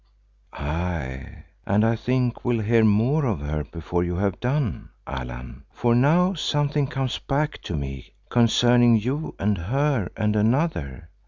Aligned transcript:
"Aye, 0.53 1.43
and 1.63 1.85
I 1.85 1.95
think 1.95 2.43
will 2.43 2.57
hear 2.61 2.83
more 2.83 3.23
of 3.25 3.39
her 3.41 3.63
before 3.63 4.03
you 4.03 4.15
have 4.15 4.39
done, 4.39 4.89
Allan, 5.05 5.65
for 5.71 5.93
now 5.93 6.33
something 6.33 6.87
comes 6.87 7.19
back 7.19 7.61
to 7.61 7.75
me 7.75 8.15
concerning 8.31 8.95
you 8.97 9.35
and 9.37 9.59
her 9.59 10.09
and 10.17 10.35
another. 10.35 11.11